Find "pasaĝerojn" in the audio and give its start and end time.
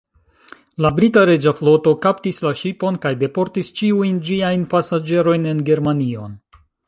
4.75-5.49